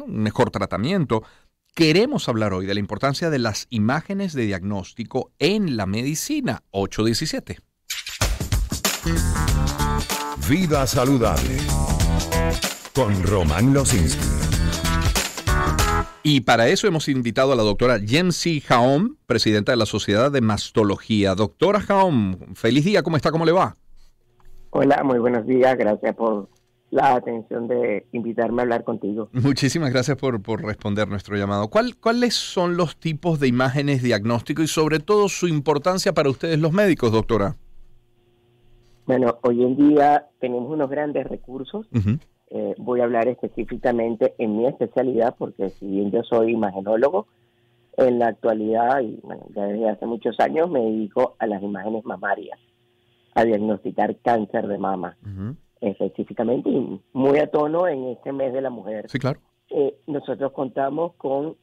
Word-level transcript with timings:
un 0.00 0.18
mejor 0.18 0.50
tratamiento. 0.50 1.22
Queremos 1.74 2.28
hablar 2.28 2.52
hoy 2.52 2.66
de 2.66 2.74
la 2.74 2.80
importancia 2.80 3.30
de 3.30 3.38
las 3.38 3.66
imágenes 3.70 4.32
de 4.32 4.46
diagnóstico 4.46 5.32
en 5.38 5.76
la 5.76 5.86
medicina. 5.86 6.62
817. 6.70 7.58
Vida 10.48 10.86
saludable. 10.86 11.58
Con 12.94 13.22
Román 13.22 13.72
Losinski. 13.72 14.40
Y 16.22 16.42
para 16.42 16.68
eso 16.68 16.86
hemos 16.86 17.08
invitado 17.08 17.52
a 17.52 17.56
la 17.56 17.62
doctora 17.62 17.98
Jensi 17.98 18.60
Jaom, 18.60 19.16
presidenta 19.26 19.72
de 19.72 19.76
la 19.76 19.86
Sociedad 19.86 20.30
de 20.30 20.42
Mastología. 20.42 21.34
Doctora 21.34 21.80
Jaom, 21.80 22.54
feliz 22.54 22.84
día, 22.84 23.02
¿cómo 23.02 23.16
está? 23.16 23.30
¿Cómo 23.30 23.46
le 23.46 23.52
va? 23.52 23.74
Hola, 24.70 25.02
muy 25.02 25.18
buenos 25.18 25.46
días, 25.46 25.76
gracias 25.78 26.14
por 26.14 26.48
la 26.90 27.14
atención 27.14 27.68
de 27.68 28.06
invitarme 28.12 28.62
a 28.62 28.64
hablar 28.64 28.84
contigo. 28.84 29.28
Muchísimas 29.32 29.92
gracias 29.92 30.16
por, 30.16 30.42
por 30.42 30.64
responder 30.64 31.08
nuestro 31.08 31.36
llamado. 31.36 31.68
¿Cuál, 31.68 31.96
¿Cuáles 31.96 32.34
son 32.34 32.76
los 32.76 32.96
tipos 32.96 33.38
de 33.38 33.48
imágenes 33.48 34.02
diagnóstico 34.02 34.62
y 34.62 34.66
sobre 34.66 34.98
todo 34.98 35.28
su 35.28 35.46
importancia 35.46 36.12
para 36.12 36.30
ustedes 36.30 36.58
los 36.58 36.72
médicos, 36.72 37.12
doctora? 37.12 37.56
Bueno, 39.06 39.38
hoy 39.42 39.62
en 39.62 39.76
día 39.76 40.26
tenemos 40.40 40.70
unos 40.70 40.90
grandes 40.90 41.26
recursos. 41.26 41.86
Eh, 42.52 42.74
voy 42.78 43.00
a 43.00 43.04
hablar 43.04 43.28
específicamente 43.28 44.34
en 44.38 44.56
mi 44.56 44.66
especialidad 44.66 45.36
porque 45.38 45.70
si 45.70 45.86
bien 45.86 46.10
yo 46.10 46.22
soy 46.24 46.52
imagenólogo, 46.52 47.28
en 47.96 48.18
la 48.18 48.28
actualidad 48.28 49.00
y 49.00 49.20
bueno, 49.22 49.46
ya 49.54 49.64
desde 49.64 49.90
hace 49.90 50.06
muchos 50.06 50.38
años 50.40 50.70
me 50.70 50.80
dedico 50.80 51.36
a 51.38 51.46
las 51.46 51.62
imágenes 51.62 52.04
mamarias, 52.04 52.58
a 53.34 53.44
diagnosticar 53.44 54.16
cáncer 54.22 54.66
de 54.68 54.78
mama 54.78 55.16
específicamente 55.80 56.68
y 56.68 57.00
muy 57.12 57.38
a 57.38 57.50
tono 57.50 57.86
en 57.88 58.08
este 58.08 58.32
mes 58.32 58.52
de 58.52 58.60
la 58.60 58.70
mujer. 58.70 59.08
Sí, 59.08 59.18
claro. 59.18 59.40
Eh, 59.70 59.94
nosotros 60.06 60.52
contamos 60.52 61.14
con, 61.14 61.56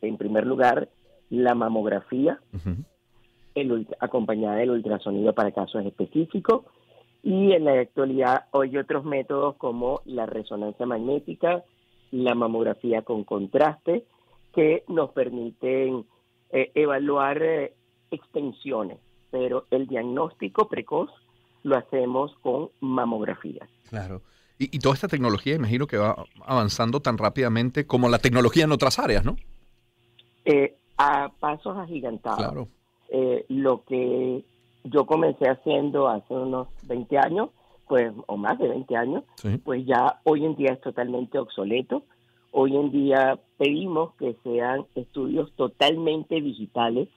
en 0.00 0.16
primer 0.16 0.46
lugar, 0.46 0.88
la 1.30 1.54
mamografía, 1.54 2.40
el, 3.54 3.86
acompañada 4.00 4.56
del 4.56 4.70
ultrasonido 4.70 5.32
para 5.32 5.52
casos 5.52 5.84
específicos, 5.86 6.64
y 7.22 7.52
en 7.52 7.64
la 7.64 7.80
actualidad 7.80 8.46
hoy 8.50 8.76
otros 8.76 9.04
métodos 9.04 9.54
como 9.56 10.00
la 10.04 10.26
resonancia 10.26 10.84
magnética, 10.86 11.64
la 12.10 12.34
mamografía 12.34 13.02
con 13.02 13.24
contraste, 13.24 14.04
que 14.52 14.84
nos 14.88 15.10
permiten 15.12 16.04
eh, 16.50 16.70
evaluar 16.74 17.42
eh, 17.42 17.72
extensiones, 18.10 18.98
pero 19.30 19.64
el 19.70 19.86
diagnóstico 19.86 20.68
precoz 20.68 21.10
lo 21.62 21.76
hacemos 21.76 22.32
con 22.42 22.70
mamografía. 22.80 23.68
Claro. 23.88 24.22
Y, 24.58 24.78
toda 24.78 24.94
esta 24.94 25.08
tecnología, 25.08 25.56
imagino 25.56 25.88
que 25.88 25.96
va 25.96 26.24
avanzando 26.44 27.00
tan 27.00 27.18
rápidamente 27.18 27.84
como 27.84 28.08
la 28.08 28.18
tecnología 28.18 28.62
en 28.62 28.70
otras 28.70 29.00
áreas, 29.00 29.24
¿no? 29.24 29.36
Eh, 30.44 30.76
a 30.98 31.30
pasos 31.40 31.76
agigantados. 31.76 32.38
Claro. 32.38 32.68
Eh, 33.08 33.44
lo 33.48 33.82
que 33.84 34.44
yo 34.84 35.04
comencé 35.06 35.48
haciendo 35.48 36.08
hace 36.08 36.34
unos 36.34 36.68
20 36.84 37.18
años, 37.18 37.50
pues, 37.88 38.12
o 38.26 38.36
más 38.36 38.58
de 38.58 38.68
20 38.68 38.96
años, 38.96 39.24
pues 39.64 39.84
ya 39.84 40.20
hoy 40.24 40.44
en 40.44 40.54
día 40.54 40.72
es 40.72 40.80
totalmente 40.80 41.38
obsoleto. 41.38 42.04
Hoy 42.52 42.76
en 42.76 42.90
día 42.92 43.38
pedimos 43.58 44.14
que 44.14 44.36
sean 44.44 44.86
estudios 44.94 45.52
totalmente 45.56 46.40
digitales, 46.40 47.08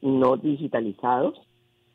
no 0.00 0.36
digitalizados, 0.36 1.38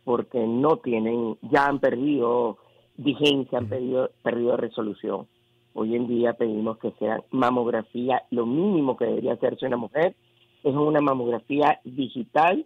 porque 0.07 0.39
no 0.47 0.77
tienen, 0.77 1.37
ya 1.41 1.65
han 1.65 1.81
perdido 1.81 2.59
vigencia, 2.95 3.57
han 3.57 3.67
perdido, 3.67 4.09
perdido 4.23 4.55
resolución. 4.55 5.27
Hoy 5.73 5.97
en 5.97 6.07
día 6.07 6.31
pedimos 6.31 6.77
que 6.77 6.93
sea 6.97 7.21
mamografía, 7.31 8.23
lo 8.31 8.45
mínimo 8.45 8.95
que 8.95 9.03
debería 9.03 9.33
hacerse 9.33 9.65
una 9.65 9.75
mujer 9.75 10.15
es 10.63 10.73
una 10.73 11.01
mamografía 11.01 11.81
digital 11.83 12.65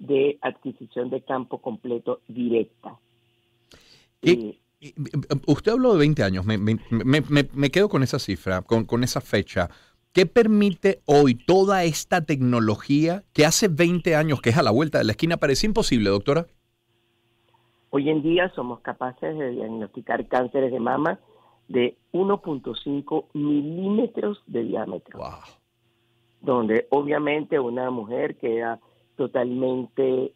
de 0.00 0.40
adquisición 0.42 1.10
de 1.10 1.20
campo 1.20 1.58
completo 1.62 2.22
directa. 2.26 2.98
Y, 4.20 4.58
usted 5.46 5.70
habló 5.70 5.92
de 5.92 6.00
20 6.00 6.24
años, 6.24 6.44
me, 6.44 6.58
me, 6.58 6.76
me, 6.90 7.70
quedo 7.70 7.88
con 7.88 8.02
esa 8.02 8.18
cifra, 8.18 8.62
con, 8.62 8.84
con 8.84 9.04
esa 9.04 9.20
fecha. 9.20 9.70
¿Qué 10.12 10.26
permite 10.26 11.02
hoy 11.04 11.36
toda 11.36 11.84
esta 11.84 12.24
tecnología 12.24 13.22
que 13.32 13.46
hace 13.46 13.68
20 13.68 14.16
años, 14.16 14.42
que 14.42 14.50
es 14.50 14.56
a 14.56 14.64
la 14.64 14.72
vuelta 14.72 14.98
de 14.98 15.04
la 15.04 15.12
esquina, 15.12 15.36
parecía 15.36 15.68
imposible, 15.68 16.10
doctora? 16.10 16.48
Hoy 17.90 18.08
en 18.08 18.22
día 18.22 18.50
somos 18.54 18.80
capaces 18.80 19.36
de 19.36 19.50
diagnosticar 19.50 20.26
cánceres 20.28 20.70
de 20.70 20.80
mama 20.80 21.18
de 21.68 21.96
1.5 22.12 23.26
milímetros 23.34 24.42
de 24.46 24.62
diámetro. 24.62 25.20
Donde 26.40 26.86
obviamente 26.90 27.58
una 27.58 27.90
mujer 27.90 28.36
queda 28.36 28.80
totalmente 29.16 30.32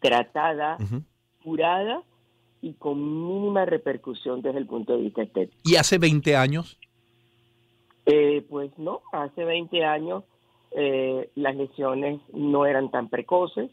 tratada, 0.00 0.78
curada 1.42 2.02
y 2.62 2.74
con 2.74 2.98
mínima 3.26 3.64
repercusión 3.64 4.40
desde 4.40 4.58
el 4.58 4.66
punto 4.66 4.96
de 4.96 5.02
vista 5.02 5.22
estético. 5.22 5.60
¿Y 5.64 5.76
hace 5.76 5.98
20 5.98 6.36
años? 6.36 6.78
Eh, 8.06 8.46
pues 8.48 8.70
no, 8.78 9.02
hace 9.12 9.44
20 9.44 9.84
años 9.84 10.24
eh, 10.72 11.30
las 11.34 11.56
lesiones 11.56 12.20
no 12.32 12.64
eran 12.64 12.90
tan 12.90 13.08
precoces. 13.08 13.70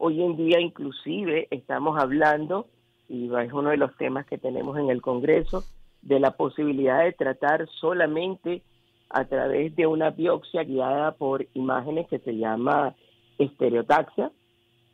Hoy 0.00 0.22
en 0.22 0.36
día 0.36 0.60
inclusive 0.60 1.48
estamos 1.50 1.98
hablando, 2.00 2.66
y 3.08 3.34
es 3.34 3.52
uno 3.52 3.70
de 3.70 3.76
los 3.76 3.96
temas 3.96 4.26
que 4.26 4.38
tenemos 4.38 4.78
en 4.78 4.90
el 4.90 5.02
Congreso, 5.02 5.64
de 6.02 6.20
la 6.20 6.36
posibilidad 6.36 7.02
de 7.02 7.12
tratar 7.12 7.68
solamente 7.80 8.62
a 9.10 9.24
través 9.24 9.74
de 9.74 9.88
una 9.88 10.10
biopsia 10.10 10.62
guiada 10.62 11.12
por 11.12 11.46
imágenes 11.54 12.06
que 12.06 12.20
se 12.20 12.36
llama 12.36 12.94
estereotaxia 13.38 14.30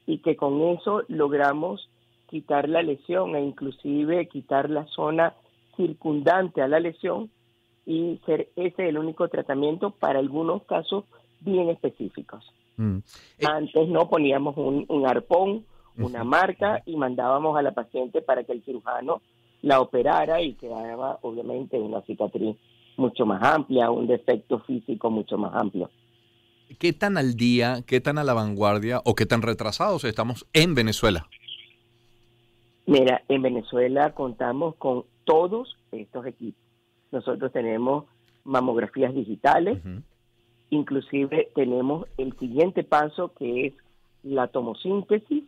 y 0.06 0.18
que 0.18 0.36
con 0.36 0.62
eso 0.62 1.02
logramos 1.08 1.90
quitar 2.26 2.70
la 2.70 2.82
lesión 2.82 3.36
e 3.36 3.42
inclusive 3.42 4.26
quitar 4.28 4.70
la 4.70 4.86
zona 4.86 5.34
circundante 5.76 6.62
a 6.62 6.68
la 6.68 6.80
lesión 6.80 7.30
y 7.84 8.22
ser 8.24 8.48
ese 8.56 8.88
el 8.88 8.96
único 8.96 9.28
tratamiento 9.28 9.90
para 9.90 10.18
algunos 10.18 10.62
casos 10.64 11.04
bien 11.40 11.68
específicos. 11.68 12.42
Mm. 12.76 12.98
Eh, 13.38 13.46
Antes 13.46 13.88
no 13.88 14.08
poníamos 14.08 14.56
un, 14.56 15.06
arpón, 15.06 15.64
una 15.96 16.24
marca 16.24 16.82
y 16.86 16.96
mandábamos 16.96 17.56
a 17.56 17.62
la 17.62 17.72
paciente 17.72 18.22
para 18.22 18.44
que 18.44 18.52
el 18.52 18.64
cirujano 18.64 19.22
la 19.62 19.80
operara 19.80 20.42
y 20.42 20.54
quedaba 20.54 21.18
obviamente 21.22 21.78
una 21.78 22.02
cicatriz 22.02 22.56
mucho 22.96 23.26
más 23.26 23.42
amplia, 23.42 23.90
un 23.90 24.06
defecto 24.06 24.60
físico 24.60 25.10
mucho 25.10 25.38
más 25.38 25.54
amplio. 25.54 25.90
¿Qué 26.78 26.92
tan 26.92 27.16
al 27.16 27.34
día, 27.34 27.82
qué 27.86 28.00
tan 28.00 28.18
a 28.18 28.24
la 28.24 28.34
vanguardia 28.34 29.00
o 29.04 29.14
qué 29.14 29.26
tan 29.26 29.42
retrasados 29.42 30.04
estamos 30.04 30.46
en 30.52 30.74
Venezuela? 30.74 31.26
Mira, 32.86 33.22
en 33.28 33.42
Venezuela 33.42 34.12
contamos 34.14 34.74
con 34.76 35.04
todos 35.24 35.76
estos 35.92 36.26
equipos. 36.26 36.60
Nosotros 37.10 37.52
tenemos 37.52 38.04
mamografías 38.44 39.14
digitales, 39.14 39.80
Inclusive 40.70 41.50
tenemos 41.54 42.06
el 42.18 42.36
siguiente 42.38 42.84
paso 42.84 43.32
que 43.34 43.66
es 43.66 43.74
la 44.22 44.48
tomosíntesis, 44.48 45.44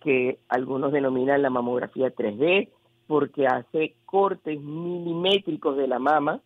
que 0.00 0.38
algunos 0.48 0.92
denominan 0.92 1.42
la 1.42 1.50
mamografía 1.50 2.14
3D, 2.14 2.68
porque 3.06 3.46
hace 3.46 3.94
cortes 4.06 4.58
milimétricos 4.60 5.76
de 5.76 5.88
la 5.88 5.98
mama 5.98 6.40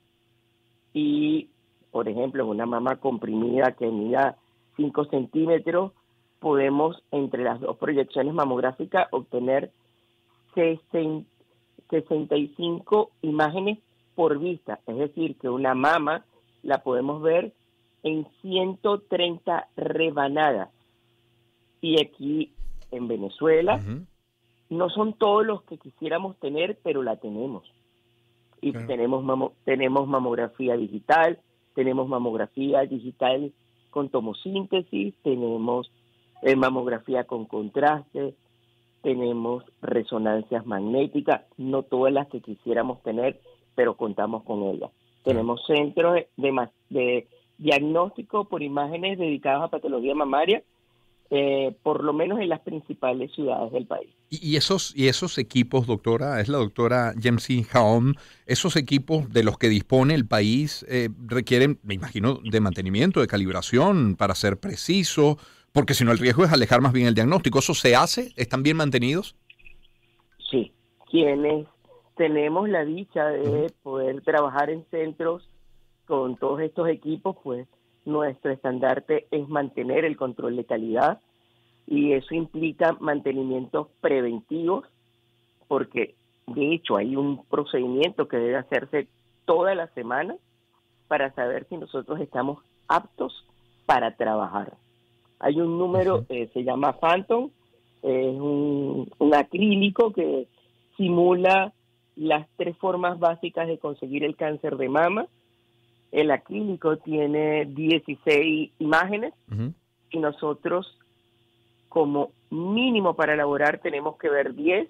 y, 0.92 1.48
por 1.90 2.08
ejemplo, 2.08 2.44
en 2.44 2.50
una 2.50 2.66
mama 2.66 2.96
comprimida 2.96 3.72
que 3.72 3.86
mida 3.86 4.36
5 4.76 5.06
centímetros, 5.06 5.92
podemos 6.40 7.02
entre 7.10 7.42
las 7.42 7.58
dos 7.60 7.78
proyecciones 7.78 8.34
mamográficas 8.34 9.08
obtener 9.10 9.72
65 10.54 13.10
imágenes 13.22 13.78
por 14.14 14.38
vista, 14.38 14.78
es 14.86 14.96
decir, 14.96 15.36
que 15.36 15.48
una 15.48 15.74
mama 15.74 16.24
la 16.62 16.82
podemos 16.82 17.20
ver 17.22 17.54
en 18.02 18.26
130 18.42 19.68
rebanadas. 19.76 20.70
Y 21.80 22.00
aquí 22.00 22.52
en 22.90 23.08
Venezuela 23.08 23.80
no 24.70 24.90
son 24.90 25.14
todos 25.14 25.46
los 25.46 25.62
que 25.62 25.78
quisiéramos 25.78 26.36
tener, 26.38 26.78
pero 26.82 27.02
la 27.02 27.16
tenemos. 27.16 27.64
Y 28.60 28.72
tenemos, 28.72 29.52
tenemos 29.64 30.08
mamografía 30.08 30.76
digital, 30.76 31.38
tenemos 31.74 32.08
mamografía 32.08 32.82
digital 32.82 33.52
con 33.90 34.08
tomosíntesis, 34.08 35.14
tenemos 35.22 35.90
eh, 36.42 36.56
mamografía 36.56 37.24
con 37.24 37.46
contraste, 37.46 38.34
tenemos 39.02 39.64
resonancias 39.80 40.66
magnéticas, 40.66 41.42
no 41.56 41.84
todas 41.84 42.12
las 42.12 42.26
que 42.28 42.40
quisiéramos 42.40 43.02
tener, 43.02 43.40
pero 43.74 43.96
contamos 43.96 44.42
con 44.42 44.64
ellas. 44.64 44.90
Tenemos 45.22 45.64
centros 45.66 46.14
de, 46.36 46.68
de 46.90 47.28
diagnóstico 47.58 48.46
por 48.46 48.62
imágenes 48.62 49.18
dedicados 49.18 49.64
a 49.64 49.68
patología 49.68 50.14
mamaria 50.14 50.62
eh, 51.30 51.76
por 51.82 52.04
lo 52.04 52.14
menos 52.14 52.40
en 52.40 52.48
las 52.48 52.60
principales 52.60 53.30
ciudades 53.34 53.70
del 53.72 53.86
país. 53.86 54.08
Y, 54.30 54.56
esos, 54.56 54.96
y 54.96 55.08
esos 55.08 55.36
equipos, 55.36 55.86
doctora, 55.86 56.40
es 56.40 56.48
la 56.48 56.56
doctora 56.56 57.12
Jamsi 57.20 57.66
Haom, 57.70 58.14
esos 58.46 58.76
equipos 58.76 59.30
de 59.30 59.44
los 59.44 59.58
que 59.58 59.68
dispone 59.68 60.14
el 60.14 60.26
país 60.26 60.86
eh, 60.88 61.10
requieren, 61.26 61.80
me 61.82 61.92
imagino, 61.92 62.40
de 62.42 62.60
mantenimiento, 62.60 63.20
de 63.20 63.26
calibración 63.26 64.16
para 64.16 64.34
ser 64.34 64.58
preciso, 64.58 65.36
porque 65.72 65.92
si 65.92 66.02
no 66.02 66.12
el 66.12 66.18
riesgo 66.18 66.44
es 66.44 66.52
alejar 66.52 66.80
más 66.80 66.94
bien 66.94 67.06
el 67.06 67.14
diagnóstico. 67.14 67.58
¿Eso 67.58 67.74
se 67.74 67.94
hace? 67.94 68.32
¿Están 68.36 68.62
bien 68.62 68.78
mantenidos? 68.78 69.36
Sí, 70.50 70.72
quienes 71.10 71.66
tenemos 72.16 72.70
la 72.70 72.86
dicha 72.86 73.26
de 73.26 73.70
poder 73.82 74.22
trabajar 74.22 74.70
en 74.70 74.86
centros 74.90 75.46
con 76.08 76.36
todos 76.36 76.60
estos 76.62 76.88
equipos, 76.88 77.36
pues 77.44 77.68
nuestro 78.06 78.50
estandarte 78.50 79.26
es 79.30 79.46
mantener 79.48 80.06
el 80.06 80.16
control 80.16 80.56
de 80.56 80.64
calidad 80.64 81.20
y 81.86 82.12
eso 82.12 82.34
implica 82.34 82.96
mantenimientos 82.98 83.88
preventivos 84.00 84.86
porque 85.68 86.14
de 86.46 86.72
hecho 86.72 86.96
hay 86.96 87.14
un 87.14 87.44
procedimiento 87.44 88.26
que 88.26 88.38
debe 88.38 88.56
hacerse 88.56 89.06
toda 89.44 89.74
la 89.74 89.88
semana 89.88 90.34
para 91.08 91.30
saber 91.34 91.66
si 91.68 91.76
nosotros 91.76 92.18
estamos 92.20 92.64
aptos 92.88 93.44
para 93.84 94.16
trabajar. 94.16 94.72
Hay 95.40 95.60
un 95.60 95.78
número, 95.78 96.24
eh, 96.30 96.48
se 96.54 96.64
llama 96.64 96.94
Phantom, 96.94 97.50
es 98.02 98.40
un, 98.40 99.10
un 99.18 99.34
acrílico 99.34 100.12
que 100.14 100.48
simula 100.96 101.74
las 102.16 102.48
tres 102.56 102.76
formas 102.78 103.18
básicas 103.18 103.68
de 103.68 103.78
conseguir 103.78 104.24
el 104.24 104.36
cáncer 104.36 104.78
de 104.78 104.88
mama, 104.88 105.26
el 106.12 106.30
acrílico 106.30 106.96
tiene 106.98 107.66
16 107.66 108.72
imágenes 108.78 109.34
y 110.10 110.18
nosotros 110.18 110.98
como 111.88 112.32
mínimo 112.50 113.14
para 113.14 113.34
elaborar 113.34 113.80
tenemos 113.82 114.16
que 114.18 114.28
ver 114.28 114.54
10 114.54 114.88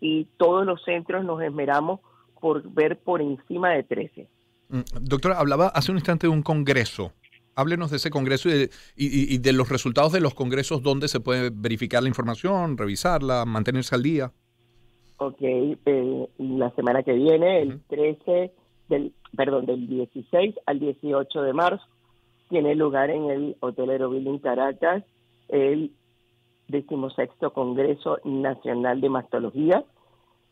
y 0.00 0.24
todos 0.36 0.66
los 0.66 0.82
centros 0.84 1.24
nos 1.24 1.42
esmeramos 1.42 2.00
por 2.40 2.62
ver 2.70 2.98
por 2.98 3.22
encima 3.22 3.70
de 3.70 3.82
13. 3.82 4.28
Mm, 4.68 4.80
doctora, 5.00 5.38
hablaba 5.38 5.68
hace 5.68 5.90
un 5.90 5.98
instante 5.98 6.26
de 6.26 6.32
un 6.32 6.42
congreso. 6.42 7.12
Háblenos 7.56 7.90
de 7.90 7.98
ese 7.98 8.10
congreso 8.10 8.48
y 8.96 9.38
de, 9.38 9.52
los 9.52 9.68
resultados 9.68 10.12
de 10.12 10.20
los 10.20 10.34
congresos, 10.34 10.82
donde 10.82 11.06
se 11.06 11.20
puede 11.20 11.50
verificar 11.54 12.02
la 12.02 12.08
información, 12.08 12.76
revisarla, 12.76 13.44
mantenerse 13.44 13.94
al 13.94 14.02
día. 14.02 14.32
Ok, 15.18 15.38
eh, 15.40 16.28
la 16.38 16.70
semana 16.70 17.04
que 17.04 17.12
viene, 17.12 17.62
el 17.62 17.80
13 17.88 18.52
del, 18.88 19.12
perdón, 19.36 19.66
del 19.66 19.86
16 19.86 20.54
al 20.66 20.80
18 20.80 21.42
de 21.42 21.52
marzo, 21.52 21.84
tiene 22.48 22.74
lugar 22.74 23.10
en 23.10 23.30
el 23.30 23.56
Hotel 23.60 23.90
Aerobuilding 23.90 24.38
Caracas 24.38 25.02
el 25.48 25.92
decimosexto 26.68 27.52
Congreso 27.52 28.18
Nacional 28.24 29.00
de 29.00 29.08
Mastología, 29.08 29.84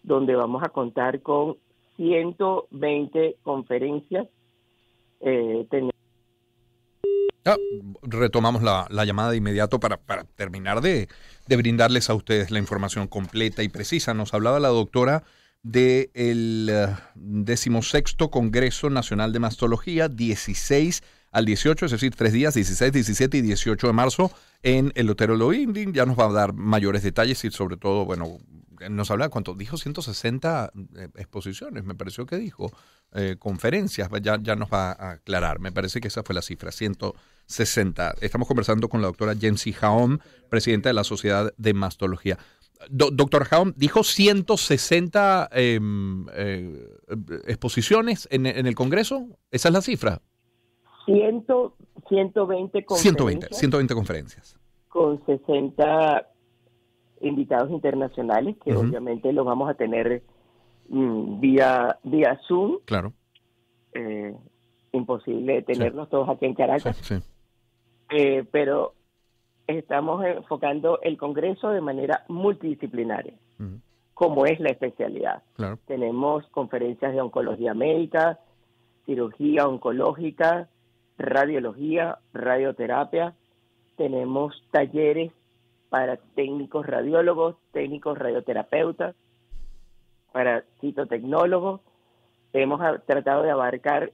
donde 0.02 0.34
vamos 0.34 0.62
a 0.62 0.68
contar 0.68 1.22
con 1.22 1.56
120 1.96 3.36
conferencias. 3.42 4.26
Eh, 5.20 5.66
ah, 7.44 7.56
retomamos 8.02 8.62
la, 8.62 9.04
llamada 9.04 9.30
de 9.30 9.36
inmediato 9.36 9.78
para, 9.78 9.96
para 9.96 10.24
terminar 10.24 10.80
de, 10.80 11.08
de, 11.46 11.56
brindarles 11.56 12.10
a 12.10 12.14
ustedes 12.14 12.50
la 12.50 12.58
información 12.58 13.06
completa 13.06 13.62
y 13.62 13.68
precisa. 13.68 14.14
Nos 14.14 14.34
hablaba 14.34 14.60
la 14.60 14.68
doctora 14.68 15.22
del 15.62 16.66
de 16.66 16.88
uh, 16.88 16.96
decimosexto 17.14 18.30
Congreso 18.30 18.90
Nacional 18.90 19.32
de 19.32 19.38
Mastología, 19.38 20.08
16 20.08 21.02
al 21.30 21.46
18, 21.46 21.86
es 21.86 21.92
decir, 21.92 22.14
tres 22.14 22.32
días, 22.32 22.54
16, 22.54 22.92
17 22.92 23.38
y 23.38 23.40
18 23.42 23.86
de 23.86 23.92
marzo 23.92 24.30
en 24.62 24.92
el 24.96 25.08
Hotel 25.08 25.38
Loinding. 25.38 25.92
Ya 25.92 26.04
nos 26.04 26.18
va 26.18 26.26
a 26.26 26.32
dar 26.32 26.52
mayores 26.52 27.02
detalles 27.02 27.44
y 27.44 27.50
sobre 27.50 27.76
todo, 27.76 28.04
bueno, 28.04 28.38
nos 28.90 29.10
habla, 29.10 29.28
¿cuánto? 29.28 29.54
Dijo 29.54 29.76
160 29.76 30.72
eh, 30.96 31.08
exposiciones, 31.16 31.84
me 31.84 31.94
pareció 31.94 32.26
que 32.26 32.36
dijo, 32.36 32.70
eh, 33.12 33.36
conferencias, 33.38 34.08
ya, 34.20 34.38
ya 34.42 34.56
nos 34.56 34.70
va 34.70 34.92
a 34.92 35.12
aclarar, 35.12 35.60
me 35.60 35.72
parece 35.72 36.00
que 36.00 36.08
esa 36.08 36.22
fue 36.22 36.34
la 36.34 36.42
cifra, 36.42 36.72
160. 36.72 38.16
Estamos 38.20 38.48
conversando 38.48 38.88
con 38.88 39.00
la 39.00 39.06
doctora 39.06 39.34
Jensi 39.36 39.72
Jaom, 39.72 40.18
presidenta 40.50 40.88
de 40.88 40.94
la 40.94 41.04
Sociedad 41.04 41.54
de 41.56 41.74
Mastología 41.74 42.38
doctor 42.90 43.44
Jaum 43.44 43.72
dijo 43.76 44.02
160 44.02 45.48
em, 45.52 46.26
eh, 46.34 46.98
exposiciones 47.46 48.28
en, 48.30 48.46
el 48.46 48.74
Congreso. 48.74 49.28
¿Esa 49.50 49.68
es 49.68 49.74
la 49.74 49.80
cifra? 49.82 50.20
100, 51.06 51.46
120 52.08 52.84
conferencias. 52.84 53.02
120, 53.02 53.46
120 53.50 53.94
conferencias. 53.94 54.58
Con 54.88 55.24
60 55.24 56.28
invitados 57.22 57.70
internacionales, 57.70 58.56
que 58.64 58.74
obviamente 58.74 59.32
los 59.32 59.46
vamos 59.46 59.70
a 59.70 59.74
tener 59.74 60.22
mm, 60.88 61.40
vía, 61.40 61.98
vía 62.02 62.40
Zoom. 62.46 62.78
Claro. 62.84 63.12
Eh, 63.94 64.34
imposible 64.92 65.62
tenerlos 65.62 66.08
todos 66.10 66.28
aquí 66.28 66.46
en 66.46 66.54
Caracas. 66.54 66.96
Sí, 67.00 67.16
eh, 68.10 68.44
pero 68.50 68.94
estamos 69.76 70.24
enfocando 70.24 71.00
el 71.02 71.16
Congreso 71.16 71.70
de 71.70 71.80
manera 71.80 72.24
multidisciplinaria, 72.28 73.34
como 74.14 74.46
es 74.46 74.58
la 74.60 74.70
especialidad. 74.70 75.42
Tenemos 75.86 76.46
conferencias 76.48 77.12
de 77.12 77.20
oncología 77.20 77.74
médica, 77.74 78.38
cirugía 79.06 79.66
oncológica, 79.66 80.68
radiología, 81.18 82.18
radioterapia, 82.32 83.34
tenemos 83.96 84.54
talleres 84.70 85.32
para 85.88 86.16
técnicos 86.16 86.86
radiólogos, 86.86 87.56
técnicos 87.72 88.18
radioterapeutas, 88.18 89.14
para 90.32 90.64
citotecnólogos. 90.80 91.82
Hemos 92.52 92.80
tratado 93.06 93.42
de 93.42 93.50
abarcar 93.50 94.12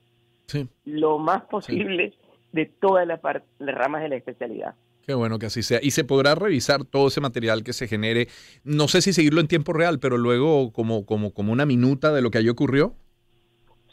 lo 0.84 1.18
más 1.18 1.42
posible 1.44 2.14
de 2.52 2.66
todas 2.66 3.06
las 3.06 3.20
ramas 3.58 4.02
de 4.02 4.08
la 4.08 4.16
especialidad. 4.16 4.74
Qué 5.08 5.14
bueno 5.14 5.38
que 5.38 5.46
así 5.46 5.62
sea. 5.62 5.78
Y 5.82 5.92
se 5.92 6.04
podrá 6.04 6.34
revisar 6.34 6.84
todo 6.84 7.08
ese 7.08 7.22
material 7.22 7.64
que 7.64 7.72
se 7.72 7.88
genere. 7.88 8.28
No 8.62 8.88
sé 8.88 9.00
si 9.00 9.14
seguirlo 9.14 9.40
en 9.40 9.48
tiempo 9.48 9.72
real, 9.72 10.00
pero 10.00 10.18
luego 10.18 10.70
como, 10.70 11.06
como, 11.06 11.32
como 11.32 11.50
una 11.50 11.64
minuta 11.64 12.12
de 12.12 12.20
lo 12.20 12.30
que 12.30 12.36
allí 12.36 12.50
ocurrió. 12.50 12.92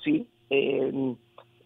Sí. 0.03 0.27
Em, 0.49 1.15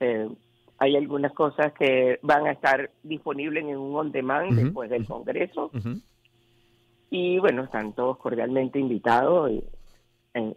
Eh, 0.00 0.28
hay 0.76 0.94
algunas 0.94 1.32
cosas 1.32 1.72
que 1.72 2.18
van 2.20 2.46
a 2.46 2.52
estar 2.52 2.90
disponibles 3.02 3.64
en 3.64 3.78
un 3.78 3.96
on 3.96 4.12
demand 4.12 4.60
después 4.60 4.90
del 4.90 5.06
Congreso. 5.06 5.70
Y 7.10 7.38
bueno, 7.38 7.64
están 7.64 7.92
todos 7.92 8.18
cordialmente 8.18 8.78
invitados 8.78 9.50
eh, 10.34 10.56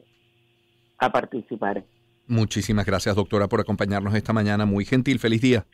a 0.97 1.11
participar. 1.11 1.83
Muchísimas 2.27 2.85
gracias, 2.85 3.15
doctora, 3.15 3.47
por 3.47 3.59
acompañarnos 3.59 4.13
esta 4.13 4.33
mañana. 4.33 4.65
Muy 4.65 4.85
gentil. 4.85 5.19
Feliz 5.19 5.41
día. 5.41 5.65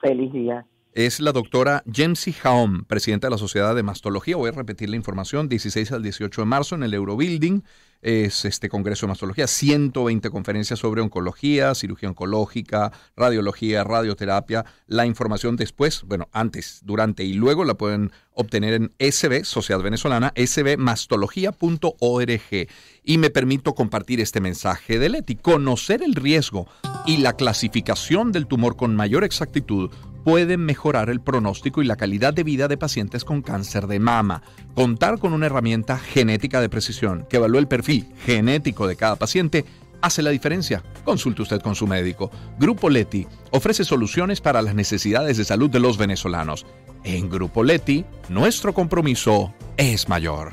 Feliz 0.00 0.32
día. 0.32 0.66
Es 0.98 1.20
la 1.20 1.30
doctora 1.30 1.84
Jemsi 1.92 2.34
Haom, 2.42 2.82
presidenta 2.82 3.28
de 3.28 3.30
la 3.30 3.38
Sociedad 3.38 3.76
de 3.76 3.84
Mastología. 3.84 4.34
Voy 4.34 4.48
a 4.48 4.52
repetir 4.52 4.90
la 4.90 4.96
información, 4.96 5.48
16 5.48 5.92
al 5.92 6.02
18 6.02 6.40
de 6.40 6.44
marzo 6.44 6.74
en 6.74 6.82
el 6.82 6.92
Eurobuilding 6.92 7.62
es 8.00 8.44
este 8.44 8.68
Congreso 8.68 9.06
de 9.06 9.08
Mastología, 9.08 9.48
120 9.48 10.30
conferencias 10.30 10.78
sobre 10.78 11.00
oncología, 11.00 11.74
cirugía 11.74 12.08
oncológica, 12.08 12.92
radiología, 13.16 13.82
radioterapia. 13.82 14.64
La 14.86 15.04
información 15.04 15.56
después, 15.56 16.04
bueno, 16.06 16.28
antes, 16.32 16.82
durante 16.84 17.24
y 17.24 17.32
luego 17.32 17.64
la 17.64 17.74
pueden 17.74 18.12
obtener 18.34 18.74
en 18.74 18.92
SB, 18.98 19.42
Sociedad 19.44 19.82
Venezolana, 19.82 20.32
sbmastología.org. 20.36 22.68
Y 23.02 23.18
me 23.18 23.30
permito 23.30 23.74
compartir 23.74 24.20
este 24.20 24.40
mensaje 24.40 25.00
de 25.00 25.08
Leti. 25.08 25.34
Conocer 25.34 26.00
el 26.02 26.14
riesgo 26.14 26.68
y 27.04 27.16
la 27.16 27.32
clasificación 27.32 28.30
del 28.30 28.46
tumor 28.46 28.76
con 28.76 28.94
mayor 28.94 29.24
exactitud 29.24 29.90
pueden 30.28 30.60
mejorar 30.66 31.08
el 31.08 31.22
pronóstico 31.22 31.80
y 31.80 31.86
la 31.86 31.96
calidad 31.96 32.34
de 32.34 32.44
vida 32.44 32.68
de 32.68 32.76
pacientes 32.76 33.24
con 33.24 33.40
cáncer 33.40 33.86
de 33.86 33.98
mama. 33.98 34.42
Contar 34.74 35.18
con 35.18 35.32
una 35.32 35.46
herramienta 35.46 35.98
genética 35.98 36.60
de 36.60 36.68
precisión 36.68 37.26
que 37.30 37.38
evalúe 37.38 37.60
el 37.60 37.66
perfil 37.66 38.12
genético 38.26 38.86
de 38.86 38.96
cada 38.96 39.16
paciente 39.16 39.64
hace 40.02 40.20
la 40.20 40.28
diferencia. 40.28 40.82
Consulte 41.02 41.40
usted 41.40 41.62
con 41.62 41.74
su 41.74 41.86
médico. 41.86 42.30
Grupo 42.58 42.90
Leti 42.90 43.26
ofrece 43.52 43.84
soluciones 43.84 44.42
para 44.42 44.60
las 44.60 44.74
necesidades 44.74 45.38
de 45.38 45.46
salud 45.46 45.70
de 45.70 45.80
los 45.80 45.96
venezolanos. 45.96 46.66
En 47.04 47.30
Grupo 47.30 47.64
Leti, 47.64 48.04
nuestro 48.28 48.74
compromiso 48.74 49.54
es 49.78 50.10
mayor. 50.10 50.52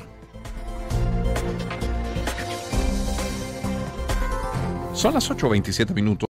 Son 4.94 5.12
las 5.12 5.30
8.27 5.30 5.92
minutos. 5.92 6.26